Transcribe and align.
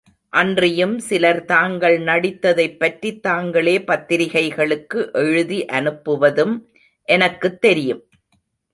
அன்றியும் 0.29 0.99
சிலர் 0.99 1.45
தாங்கள் 1.45 1.99
நடித்ததைப்பற்றித் 1.99 3.19
தாங்களே 3.19 3.83
பத்திரிகைகளுக்கு 3.83 5.09
எழுதி 5.13 5.65
அனுப்புவதும் 5.65 6.59
எனக்குத் 7.03 7.61
தெரியும். 7.61 8.03